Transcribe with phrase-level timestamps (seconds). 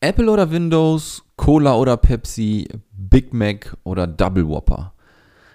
[0.00, 4.94] Apple oder Windows, Cola oder Pepsi, Big Mac oder Double Whopper.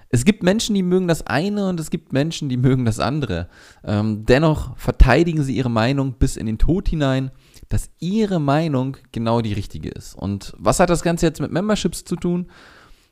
[0.10, 3.50] Es gibt Menschen, die mögen das eine und es gibt Menschen, die mögen das andere.
[3.84, 7.32] Ähm, dennoch verteidigen sie ihre Meinung bis in den Tod hinein,
[7.70, 10.14] dass ihre Meinung genau die richtige ist.
[10.14, 12.46] Und was hat das Ganze jetzt mit Memberships zu tun?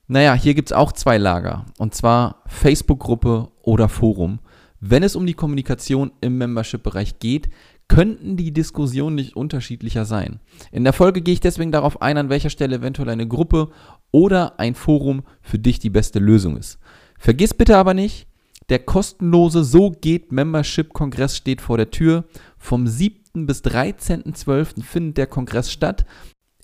[0.07, 1.65] Naja, hier gibt es auch zwei Lager.
[1.79, 4.39] Und zwar Facebook-Gruppe oder Forum.
[4.79, 7.50] Wenn es um die Kommunikation im Membership-Bereich geht,
[7.94, 10.39] könnten die Diskussionen nicht unterschiedlicher sein.
[10.71, 13.70] In der Folge gehe ich deswegen darauf ein, an welcher Stelle eventuell eine Gruppe
[14.12, 16.80] oder ein Forum für dich die beste Lösung ist.
[17.20, 18.26] Vergiss bitte aber nicht,
[18.70, 22.23] der kostenlose So geht Membership-Kongress steht vor der Tür.
[22.58, 23.45] Vom 7.
[23.45, 24.81] bis 13.12.
[24.81, 26.03] findet der Kongress statt.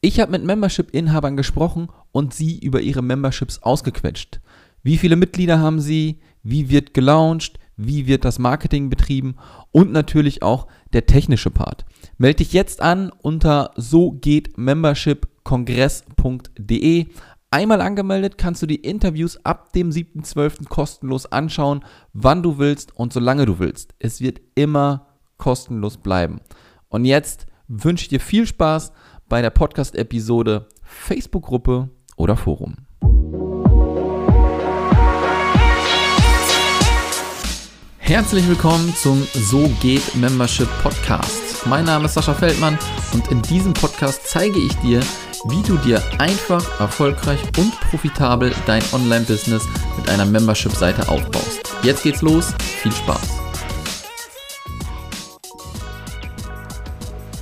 [0.01, 4.41] Ich habe mit Membership-Inhabern gesprochen und sie über ihre Memberships ausgequetscht.
[4.81, 6.21] Wie viele Mitglieder haben sie?
[6.41, 7.58] Wie wird gelauncht?
[7.81, 9.37] Wie wird das Marketing betrieben?
[9.71, 11.85] Und natürlich auch der technische Part.
[12.17, 17.05] Melde dich jetzt an unter so geht membershipkongress.de.
[17.51, 20.67] Einmal angemeldet kannst du die Interviews ab dem 7.12.
[20.67, 23.95] kostenlos anschauen, wann du willst und solange du willst.
[23.97, 26.41] Es wird immer kostenlos bleiben.
[26.89, 28.91] Und jetzt wünsche ich dir viel Spaß
[29.29, 32.88] bei der Podcast-Episode Facebook-Gruppe oder Forum.
[38.09, 41.63] Herzlich willkommen zum So geht Membership Podcast.
[41.67, 42.75] Mein Name ist Sascha Feldmann
[43.13, 44.99] und in diesem Podcast zeige ich dir,
[45.47, 49.63] wie du dir einfach, erfolgreich und profitabel dein Online-Business
[49.95, 51.61] mit einer Membership-Seite aufbaust.
[51.83, 53.29] Jetzt geht's los, viel Spaß!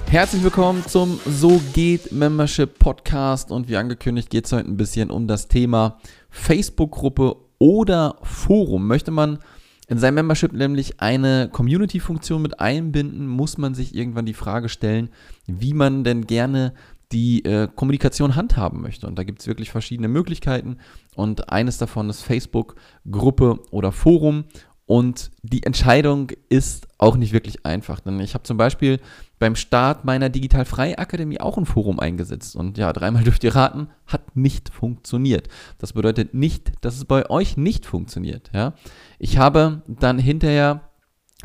[0.07, 5.11] Herzlich willkommen zum So geht Membership Podcast und wie angekündigt geht es heute ein bisschen
[5.11, 5.97] um das Thema
[6.29, 8.85] Facebook-Gruppe oder Forum.
[8.85, 9.39] Möchte man
[9.87, 15.09] in seinem Membership nämlich eine Community-Funktion mit einbinden, muss man sich irgendwann die Frage stellen,
[15.45, 16.73] wie man denn gerne
[17.13, 19.07] die äh, Kommunikation handhaben möchte.
[19.07, 20.77] Und da gibt es wirklich verschiedene Möglichkeiten.
[21.15, 22.75] Und eines davon ist Facebook,
[23.09, 24.43] Gruppe oder Forum.
[24.87, 28.99] Und die Entscheidung ist auch nicht wirklich einfach, denn ich habe zum Beispiel
[29.37, 33.53] beim Start meiner Digital Frei Akademie auch ein Forum eingesetzt und ja, dreimal dürft ihr
[33.53, 35.49] raten, hat nicht funktioniert.
[35.77, 38.49] Das bedeutet nicht, dass es bei euch nicht funktioniert.
[38.53, 38.73] Ja?
[39.19, 40.89] Ich habe dann hinterher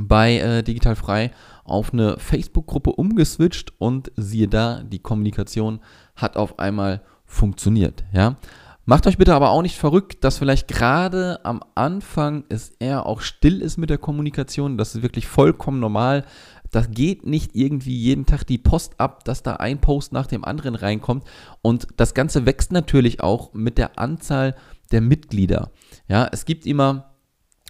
[0.01, 1.33] bei äh, Digital Frei
[1.65, 5.81] auf eine Facebook-Gruppe umgeswitcht und siehe da, die Kommunikation
[6.15, 8.05] hat auf einmal funktioniert.
[8.13, 8.37] Ja?
[8.85, 13.21] Macht euch bitte aber auch nicht verrückt, dass vielleicht gerade am Anfang es eher auch
[13.21, 14.77] still ist mit der Kommunikation.
[14.77, 16.25] Das ist wirklich vollkommen normal.
[16.73, 20.45] Das geht nicht irgendwie jeden Tag die Post ab, dass da ein Post nach dem
[20.45, 21.25] anderen reinkommt.
[21.61, 24.57] Und das Ganze wächst natürlich auch mit der Anzahl
[24.91, 25.71] der Mitglieder.
[26.09, 27.12] Ja, es gibt immer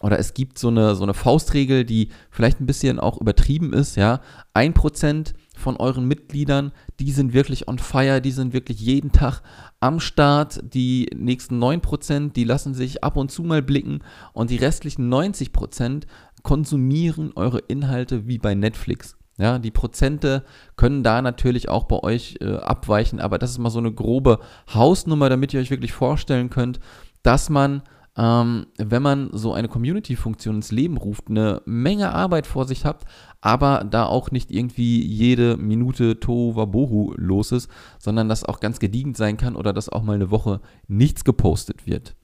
[0.02, 3.96] oder es gibt so eine, so eine Faustregel, die vielleicht ein bisschen auch übertrieben ist,
[3.96, 4.20] ja.
[4.52, 9.42] Ein Prozent von euren Mitgliedern, die sind wirklich on fire, die sind wirklich jeden Tag
[9.80, 10.60] am Start.
[10.74, 14.00] Die nächsten 9%, die lassen sich ab und zu mal blicken
[14.32, 16.04] und die restlichen 90%
[16.42, 19.16] konsumieren eure Inhalte wie bei Netflix.
[19.38, 20.44] Ja, die Prozente
[20.76, 24.40] können da natürlich auch bei euch äh, abweichen, aber das ist mal so eine grobe
[24.72, 26.80] Hausnummer, damit ihr euch wirklich vorstellen könnt,
[27.22, 27.82] dass man
[28.16, 33.04] ähm, wenn man so eine Community-Funktion ins Leben ruft, eine Menge Arbeit vor sich hat,
[33.40, 39.16] aber da auch nicht irgendwie jede Minute Tohuwabohu los ist, sondern das auch ganz gediegend
[39.16, 42.14] sein kann oder dass auch mal eine Woche nichts gepostet wird.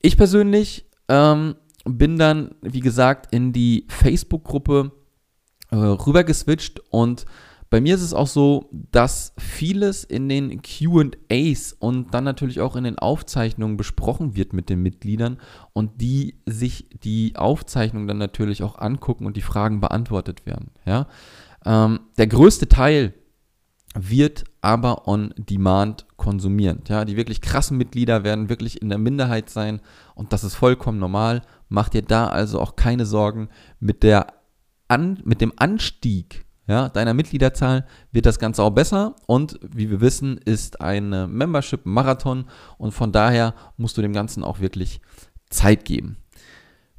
[0.00, 4.92] Ich persönlich ähm, bin dann, wie gesagt, in die Facebook-Gruppe
[5.70, 7.24] äh, rübergeswitcht und
[7.70, 12.76] bei mir ist es auch so, dass vieles in den QAs und dann natürlich auch
[12.76, 15.38] in den Aufzeichnungen besprochen wird mit den Mitgliedern
[15.72, 20.70] und die sich die Aufzeichnung dann natürlich auch angucken und die Fragen beantwortet werden.
[20.86, 21.08] Ja?
[21.64, 23.14] Ähm, der größte Teil
[23.94, 26.82] wird aber on demand konsumieren.
[26.88, 29.80] Ja, die wirklich krassen Mitglieder werden wirklich in der Minderheit sein
[30.14, 31.42] und das ist vollkommen normal.
[31.68, 33.48] Macht ihr da also auch keine Sorgen
[33.78, 34.26] mit der
[34.88, 40.00] an, mit dem Anstieg ja, deiner Mitgliederzahl wird das Ganze auch besser und wie wir
[40.00, 42.46] wissen, ist ein Membership Marathon
[42.78, 45.00] und von daher musst du dem Ganzen auch wirklich
[45.50, 46.16] Zeit geben.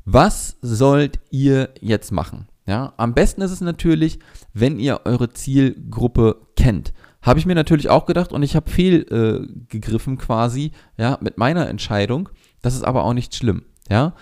[0.05, 2.47] Was sollt ihr jetzt machen?
[2.67, 4.19] Ja, am besten ist es natürlich,
[4.53, 6.93] wenn ihr eure Zielgruppe kennt.
[7.21, 11.67] Habe ich mir natürlich auch gedacht und ich habe fehlgegriffen äh, quasi, ja, mit meiner
[11.67, 12.29] Entscheidung.
[12.61, 14.13] Das ist aber auch nicht schlimm, ja.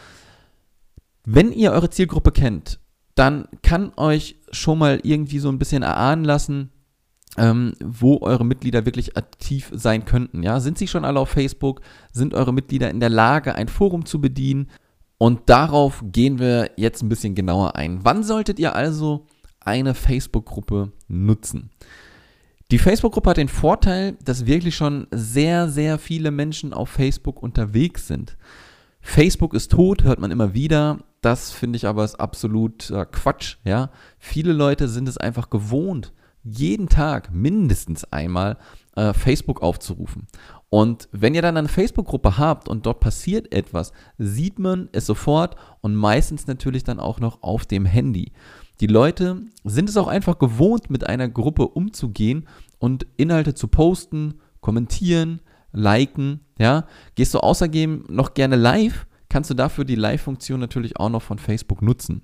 [1.26, 2.80] Wenn ihr eure Zielgruppe kennt
[3.16, 6.72] dann kann euch schon mal irgendwie so ein bisschen erahnen lassen,
[7.38, 10.44] ähm, wo eure Mitglieder wirklich aktiv sein könnten.
[10.44, 10.60] Ja?
[10.60, 11.82] Sind sie schon alle auf Facebook?
[12.12, 14.70] Sind eure Mitglieder in der Lage, ein Forum zu bedienen?
[15.18, 18.00] Und darauf gehen wir jetzt ein bisschen genauer ein.
[18.04, 19.28] Wann solltet ihr also
[19.62, 21.70] eine Facebook-Gruppe nutzen?
[22.72, 28.08] Die Facebook-Gruppe hat den Vorteil, dass wirklich schon sehr, sehr viele Menschen auf Facebook unterwegs
[28.08, 28.36] sind.
[29.00, 31.00] Facebook ist tot, hört man immer wieder.
[31.24, 33.90] Das finde ich aber ist absolut Quatsch, ja.
[34.20, 36.12] Viele Leute sind es einfach gewohnt,
[36.44, 38.58] jeden Tag mindestens einmal
[38.98, 40.28] äh, Facebook aufzurufen.
[40.70, 45.56] Und wenn ihr dann eine Facebook-Gruppe habt und dort passiert etwas, sieht man es sofort
[45.80, 48.34] und meistens natürlich dann auch noch auf dem Handy.
[48.82, 52.50] Die Leute sind es auch einfach gewohnt, mit einer Gruppe umzugehen
[52.80, 55.40] und Inhalte zu posten, kommentieren,
[55.72, 56.86] liken, ja.
[57.16, 61.40] Gehst du außerdem noch gerne live, kannst du dafür die Live-Funktion natürlich auch noch von
[61.40, 62.22] Facebook nutzen.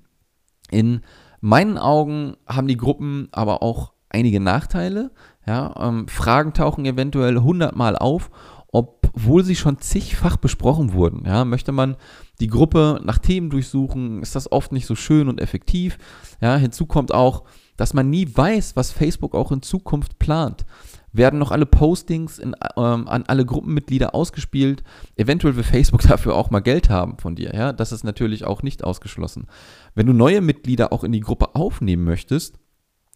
[0.70, 1.00] In
[1.40, 5.10] meinen Augen haben die Gruppen aber auch einige Nachteile.
[5.44, 8.30] Ja, ähm, Fragen tauchen eventuell hundertmal auf,
[8.68, 11.24] obwohl sie schon zigfach besprochen wurden.
[11.26, 11.96] Ja, möchte man
[12.38, 15.98] die Gruppe nach Themen durchsuchen, ist das oft nicht so schön und effektiv.
[16.40, 17.42] Ja, hinzu kommt auch,
[17.76, 20.64] dass man nie weiß, was Facebook auch in Zukunft plant.
[21.12, 24.82] Werden noch alle Postings in, ähm, an alle Gruppenmitglieder ausgespielt?
[25.16, 27.52] Eventuell will Facebook dafür auch mal Geld haben von dir.
[27.54, 29.46] Ja, das ist natürlich auch nicht ausgeschlossen.
[29.94, 32.58] Wenn du neue Mitglieder auch in die Gruppe aufnehmen möchtest,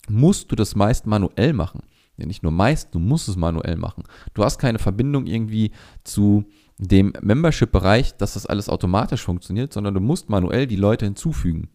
[0.08, 1.82] musst du das meist manuell machen.
[2.17, 4.05] Ja, nicht nur meist, du musst es manuell machen.
[4.35, 5.73] Du hast keine Verbindung irgendwie
[6.05, 6.44] zu
[6.79, 11.70] dem Membership-Bereich, dass das alles automatisch funktioniert, sondern du musst manuell die Leute hinzufügen.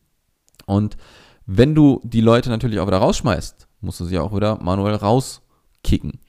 [0.66, 0.98] Und
[1.46, 4.96] wenn du die Leute natürlich auch wieder rausschmeißt, musst du sie auch wieder manuell
[5.80, 6.20] rauskicken.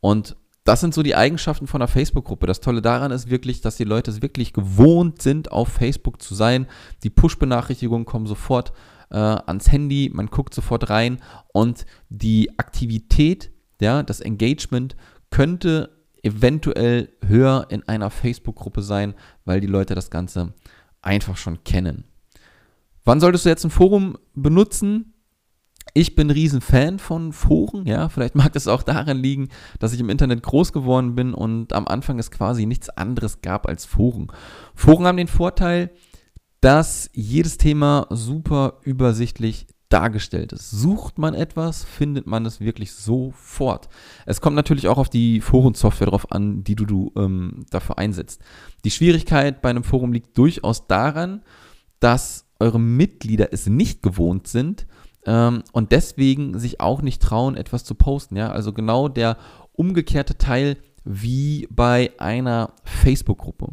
[0.00, 2.46] Und das sind so die Eigenschaften von einer Facebook-Gruppe.
[2.46, 6.34] Das Tolle daran ist wirklich, dass die Leute es wirklich gewohnt sind, auf Facebook zu
[6.34, 6.66] sein.
[7.02, 8.72] Die Push-Benachrichtigungen kommen sofort
[9.10, 11.20] äh, ans Handy, man guckt sofort rein
[11.52, 13.50] und die Aktivität,
[13.80, 14.96] ja, das Engagement
[15.30, 19.14] könnte eventuell höher in einer Facebook-Gruppe sein,
[19.44, 20.52] weil die Leute das Ganze
[21.00, 22.04] einfach schon kennen.
[23.04, 25.14] Wann solltest du jetzt ein Forum benutzen?
[25.94, 28.08] Ich bin ein Riesenfan von Foren, ja.
[28.08, 29.48] Vielleicht mag das auch daran liegen,
[29.78, 33.68] dass ich im Internet groß geworden bin und am Anfang es quasi nichts anderes gab
[33.68, 34.28] als Foren.
[34.74, 35.90] Foren haben den Vorteil,
[36.60, 40.70] dass jedes Thema super übersichtlich dargestellt ist.
[40.70, 43.88] Sucht man etwas, findet man es wirklich sofort.
[44.24, 48.40] Es kommt natürlich auch auf die Forensoftware drauf an, die du, du ähm, dafür einsetzt.
[48.84, 51.42] Die Schwierigkeit bei einem Forum liegt durchaus daran,
[51.98, 54.86] dass eure Mitglieder es nicht gewohnt sind
[55.26, 58.36] ähm, und deswegen sich auch nicht trauen, etwas zu posten.
[58.36, 58.50] Ja?
[58.50, 59.36] Also genau der
[59.72, 63.68] umgekehrte Teil wie bei einer Facebook-Gruppe.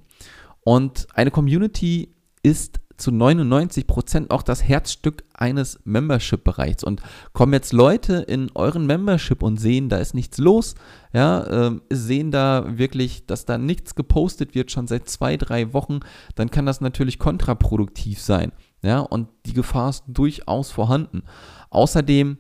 [0.63, 2.13] Und eine Community
[2.43, 6.83] ist zu 99% auch das Herzstück eines Membership-Bereichs.
[6.83, 7.01] Und
[7.31, 10.75] kommen jetzt Leute in euren Membership und sehen, da ist nichts los,
[11.13, 15.99] ja, äh, sehen da wirklich, dass da nichts gepostet wird, schon seit zwei, drei Wochen,
[16.35, 18.51] dann kann das natürlich kontraproduktiv sein.
[18.81, 21.23] Ja, und die Gefahr ist durchaus vorhanden.
[21.69, 22.37] Außerdem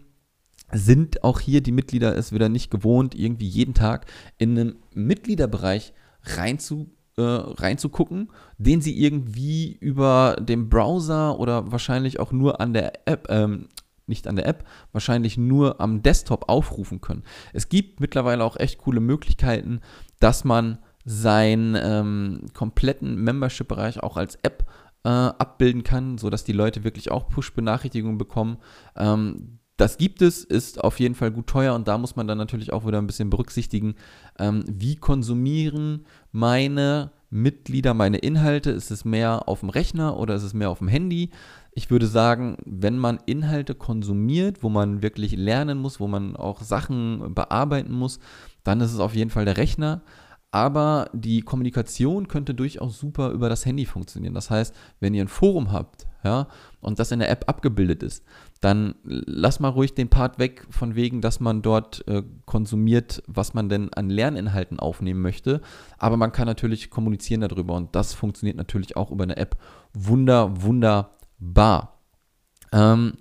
[0.71, 4.05] sind auch hier die Mitglieder es wieder nicht gewohnt, irgendwie jeden Tag
[4.37, 5.93] in einen Mitgliederbereich
[6.23, 13.07] reinzu äh, reinzugucken, den sie irgendwie über den Browser oder wahrscheinlich auch nur an der
[13.07, 13.69] App, ähm,
[14.05, 17.23] nicht an der App, wahrscheinlich nur am Desktop aufrufen können.
[17.53, 19.81] Es gibt mittlerweile auch echt coole Möglichkeiten,
[20.19, 24.65] dass man seinen ähm, kompletten Membership-Bereich auch als App
[25.03, 28.57] äh, abbilden kann, sodass die Leute wirklich auch Push-Benachrichtigungen bekommen.
[28.95, 32.39] Ähm, das gibt es, ist auf jeden Fall gut teuer und da muss man dann
[32.39, 33.95] natürlich auch wieder ein bisschen berücksichtigen,
[34.39, 38.71] ähm, wie konsumieren meine Mitglieder meine Inhalte?
[38.71, 41.31] Ist es mehr auf dem Rechner oder ist es mehr auf dem Handy?
[41.73, 46.61] Ich würde sagen, wenn man Inhalte konsumiert, wo man wirklich lernen muss, wo man auch
[46.61, 48.19] Sachen bearbeiten muss,
[48.63, 50.01] dann ist es auf jeden Fall der Rechner
[50.51, 54.33] aber die Kommunikation könnte durchaus super über das Handy funktionieren.
[54.33, 56.47] Das heißt, wenn ihr ein Forum habt, ja,
[56.81, 58.23] und das in der App abgebildet ist,
[58.61, 63.53] dann lass mal ruhig den Part weg von wegen, dass man dort äh, konsumiert, was
[63.53, 65.61] man denn an Lerninhalten aufnehmen möchte.
[65.97, 69.57] Aber man kann natürlich kommunizieren darüber und das funktioniert natürlich auch über eine App
[69.93, 71.99] wunder, wunderbar.
[72.71, 73.13] Ähm,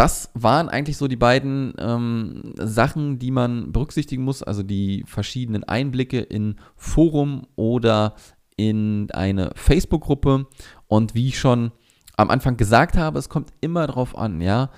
[0.00, 5.62] das waren eigentlich so die beiden ähm, Sachen, die man berücksichtigen muss, also die verschiedenen
[5.62, 8.14] Einblicke in Forum oder
[8.56, 10.46] in eine Facebook-Gruppe.
[10.86, 11.72] Und wie ich schon
[12.16, 14.70] am Anfang gesagt habe, es kommt immer darauf an, ja.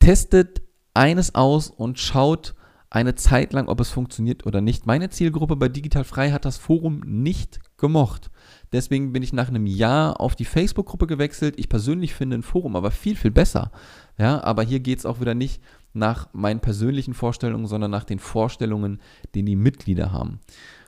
[0.00, 0.62] Testet
[0.94, 2.56] eines aus und schaut
[2.90, 4.84] eine Zeit lang, ob es funktioniert oder nicht.
[4.84, 8.30] Meine Zielgruppe bei Digital Frei hat das Forum nicht gemocht.
[8.72, 11.54] Deswegen bin ich nach einem Jahr auf die Facebook-Gruppe gewechselt.
[11.58, 13.70] Ich persönlich finde ein Forum aber viel, viel besser.
[14.18, 18.18] Ja, aber hier geht es auch wieder nicht nach meinen persönlichen Vorstellungen, sondern nach den
[18.18, 19.00] Vorstellungen,
[19.34, 20.40] die die Mitglieder haben.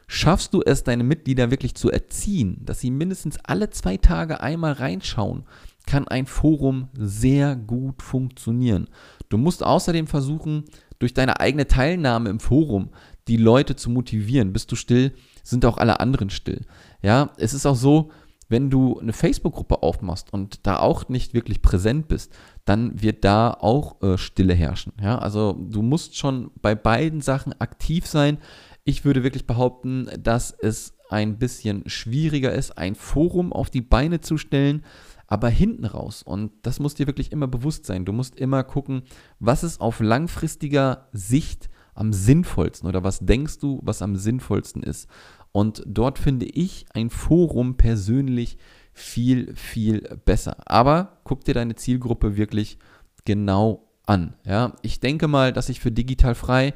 [0.06, 4.72] Schaffst du es, deine Mitglieder wirklich zu erziehen, dass sie mindestens alle zwei Tage einmal
[4.72, 5.44] reinschauen,
[5.86, 8.88] kann ein Forum sehr gut funktionieren.
[9.28, 10.64] Du musst außerdem versuchen,
[10.98, 12.90] durch deine eigene Teilnahme im Forum
[13.28, 14.52] die Leute zu motivieren.
[14.52, 16.66] Bist du still, sind auch alle anderen still.
[17.02, 18.10] Ja, es ist auch so,
[18.48, 22.32] wenn du eine Facebook-Gruppe aufmachst und da auch nicht wirklich präsent bist,
[22.64, 24.92] dann wird da auch äh, Stille herrschen.
[25.00, 28.38] Ja, also du musst schon bei beiden Sachen aktiv sein.
[28.84, 34.20] Ich würde wirklich behaupten, dass es ein bisschen schwieriger ist, ein Forum auf die Beine
[34.20, 34.82] zu stellen,
[35.26, 36.22] aber hinten raus.
[36.22, 38.06] Und das muss dir wirklich immer bewusst sein.
[38.06, 39.02] Du musst immer gucken,
[39.38, 41.68] was ist auf langfristiger Sicht
[41.98, 45.08] am sinnvollsten oder was denkst du, was am sinnvollsten ist.
[45.52, 48.56] Und dort finde ich ein Forum persönlich
[48.92, 50.56] viel, viel besser.
[50.66, 52.78] Aber guck dir deine Zielgruppe wirklich
[53.24, 54.34] genau an.
[54.44, 56.74] Ja, ich denke mal, dass ich für digital frei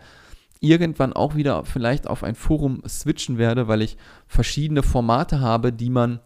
[0.61, 5.91] irgendwann auch wieder vielleicht auf ein Forum switchen werde, weil ich verschiedene Formate habe, die
[5.91, 6.21] man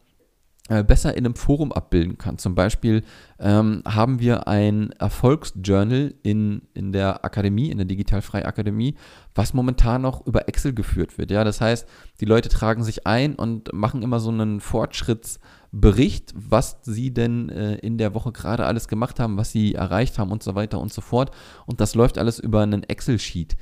[0.69, 2.39] besser in einem Forum abbilden kann.
[2.39, 3.05] Zum Beispiel
[3.39, 8.97] ähm, haben wir ein Erfolgsjournal in, in der Akademie, in der Digitalfrei Akademie,
[9.35, 11.31] was momentan noch über Excel geführt wird.
[11.31, 11.87] Ja, das heißt,
[12.21, 17.77] die Leute tragen sich ein und machen immer so einen Fortschrittsbericht, was sie denn äh,
[17.77, 20.93] in der Woche gerade alles gemacht haben, was sie erreicht haben und so weiter und
[20.93, 21.31] so fort.
[21.67, 23.57] Und das läuft alles über einen Excel-Sheet.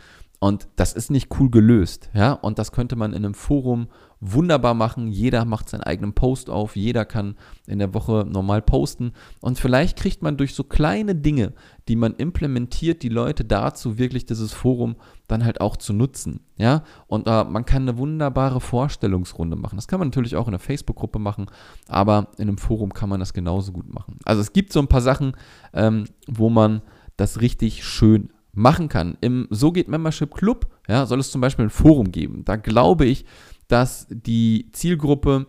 [0.45, 2.33] Und das ist nicht cool gelöst, ja.
[2.35, 3.89] Und das könnte man in einem Forum
[4.21, 5.09] wunderbar machen.
[5.09, 7.37] Jeder macht seinen eigenen Post auf, jeder kann
[7.67, 9.13] in der Woche normal posten.
[9.41, 11.55] Und vielleicht kriegt man durch so kleine Dinge,
[11.89, 14.97] die man implementiert, die Leute dazu, wirklich dieses Forum
[15.29, 16.41] dann halt auch zu nutzen.
[16.59, 19.77] Ja, und äh, man kann eine wunderbare Vorstellungsrunde machen.
[19.77, 21.47] Das kann man natürlich auch in einer Facebook-Gruppe machen,
[21.89, 24.19] aber in einem Forum kann man das genauso gut machen.
[24.27, 25.33] Also es gibt so ein paar Sachen,
[25.73, 26.83] ähm, wo man
[27.17, 29.17] das richtig schön machen kann.
[29.21, 32.45] Im So geht Membership Club ja, soll es zum Beispiel ein Forum geben.
[32.45, 33.25] Da glaube ich,
[33.69, 35.47] dass die Zielgruppe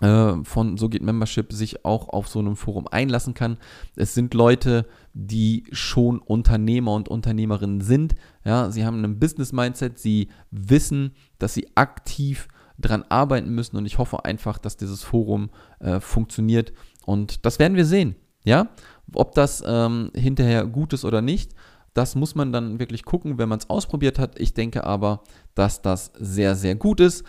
[0.00, 3.58] äh, von So geht Membership sich auch auf so einem Forum einlassen kann.
[3.94, 8.14] Es sind Leute, die schon Unternehmer und Unternehmerinnen sind.
[8.44, 13.96] Ja, sie haben ein Business-Mindset, sie wissen, dass sie aktiv dran arbeiten müssen und ich
[13.96, 15.48] hoffe einfach, dass dieses Forum
[15.80, 16.74] äh, funktioniert
[17.06, 18.16] und das werden wir sehen.
[18.44, 18.68] Ja,
[19.14, 21.52] ob das ähm, hinterher gut ist oder nicht.
[21.96, 24.38] Das muss man dann wirklich gucken, wenn man es ausprobiert hat.
[24.38, 25.22] Ich denke aber,
[25.54, 27.24] dass das sehr, sehr gut ist.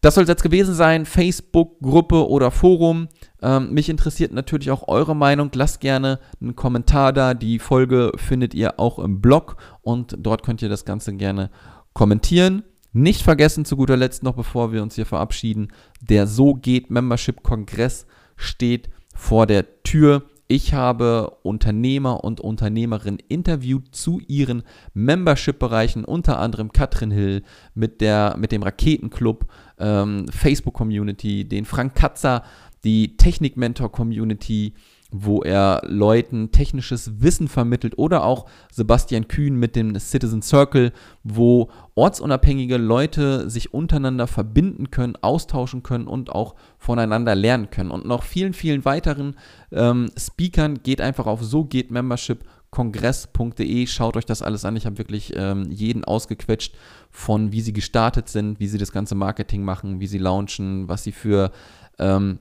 [0.00, 1.06] Das soll es jetzt gewesen sein.
[1.06, 3.08] Facebook-Gruppe oder Forum.
[3.42, 5.50] Ähm, mich interessiert natürlich auch eure Meinung.
[5.54, 7.34] Lasst gerne einen Kommentar da.
[7.34, 11.50] Die Folge findet ihr auch im Blog und dort könnt ihr das Ganze gerne
[11.94, 12.62] kommentieren.
[12.92, 18.06] Nicht vergessen, zu guter Letzt noch, bevor wir uns hier verabschieden, der So geht Membership-Kongress
[18.36, 20.22] steht vor der Tür.
[20.46, 27.42] Ich habe Unternehmer und Unternehmerinnen interviewt zu ihren Membership-Bereichen, unter anderem Katrin Hill
[27.74, 29.46] mit, der, mit dem Raketenclub,
[29.78, 32.44] ähm, Facebook-Community, den Frank Katzer,
[32.84, 34.74] die Technik-Mentor-Community,
[35.16, 40.92] wo er Leuten technisches Wissen vermittelt oder auch Sebastian Kühn mit dem Citizen Circle,
[41.22, 47.92] wo ortsunabhängige Leute sich untereinander verbinden können, austauschen können und auch voneinander lernen können.
[47.92, 49.36] Und noch vielen, vielen weiteren
[49.70, 52.40] ähm, Speakern geht einfach auf so geht Membership
[52.72, 53.86] kongress.de.
[53.86, 54.74] Schaut euch das alles an.
[54.74, 56.74] Ich habe wirklich ähm, jeden ausgequetscht
[57.08, 61.04] von wie sie gestartet sind, wie sie das ganze Marketing machen, wie sie launchen, was
[61.04, 61.52] sie für
[62.00, 62.40] ähm,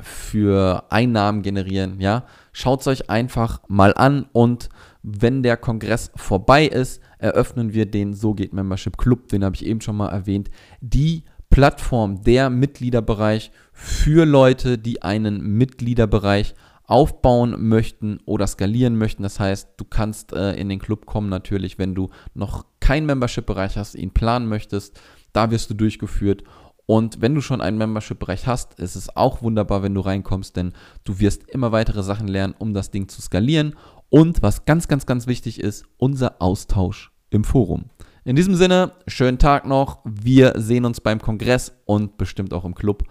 [0.00, 2.24] für Einnahmen generieren, ja.
[2.52, 4.68] Schaut es euch einfach mal an und
[5.02, 9.64] wenn der Kongress vorbei ist, eröffnen wir den So geht Membership Club, den habe ich
[9.64, 10.50] eben schon mal erwähnt,
[10.80, 19.22] die Plattform, der Mitgliederbereich für Leute, die einen Mitgliederbereich aufbauen möchten oder skalieren möchten.
[19.22, 23.76] Das heißt, du kannst äh, in den Club kommen natürlich, wenn du noch keinen Membership-Bereich
[23.76, 25.00] hast, ihn planen möchtest.
[25.32, 26.44] Da wirst du durchgeführt
[26.86, 30.72] und wenn du schon einen Membership-Bereich hast, ist es auch wunderbar, wenn du reinkommst, denn
[31.02, 33.74] du wirst immer weitere Sachen lernen, um das Ding zu skalieren.
[34.08, 37.86] Und was ganz, ganz, ganz wichtig ist, unser Austausch im Forum.
[38.24, 39.98] In diesem Sinne, schönen Tag noch.
[40.04, 43.04] Wir sehen uns beim Kongress und bestimmt auch im Club.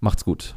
[0.00, 0.54] Macht's gut.